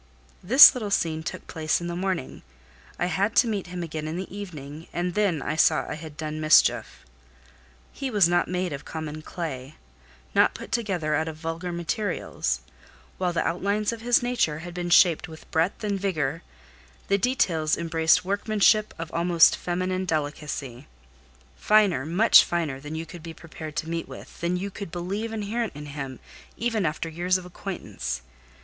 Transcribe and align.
This 0.41 0.73
little 0.73 0.89
scene 0.89 1.21
took 1.21 1.45
place 1.45 1.79
in 1.79 1.85
the 1.85 1.95
morning; 1.95 2.41
I 2.97 3.05
had 3.05 3.35
to 3.35 3.47
meet 3.47 3.67
him 3.67 3.83
again 3.83 4.07
in 4.07 4.17
the 4.17 4.35
evening, 4.35 4.87
and 4.91 5.13
then 5.13 5.43
I 5.43 5.55
saw 5.55 5.87
I 5.87 5.93
had 5.93 6.17
done 6.17 6.41
mischief. 6.41 7.05
He 7.93 8.09
was 8.09 8.27
not 8.27 8.47
made 8.47 8.73
of 8.73 8.83
common 8.83 9.21
clay, 9.21 9.75
not 10.33 10.55
put 10.55 10.71
together 10.71 11.13
out 11.13 11.27
of 11.27 11.35
vulgar 11.35 11.71
materials; 11.71 12.61
while 13.19 13.31
the 13.31 13.47
outlines 13.47 13.93
of 13.93 14.01
his 14.01 14.23
nature 14.23 14.57
had 14.65 14.73
been 14.73 14.89
shaped 14.89 15.27
with 15.27 15.49
breadth 15.51 15.83
and 15.83 15.99
vigour, 16.01 16.41
the 17.07 17.19
details 17.19 17.77
embraced 17.77 18.25
workmanship 18.25 18.95
of 18.97 19.13
almost 19.13 19.55
feminine 19.55 20.05
delicacy: 20.05 20.87
finer, 21.57 22.07
much 22.07 22.43
finer, 22.43 22.79
than 22.79 22.95
you 22.95 23.05
could 23.05 23.21
be 23.21 23.35
prepared 23.35 23.75
to 23.75 23.87
meet 23.87 24.07
with; 24.07 24.41
than 24.41 24.57
you 24.57 24.71
could 24.71 24.89
believe 24.91 25.31
inherent 25.31 25.73
in 25.75 25.85
him, 25.85 26.19
even 26.57 26.87
after 26.87 27.07
years 27.07 27.37
of 27.37 27.45
acquaintance. 27.45 28.23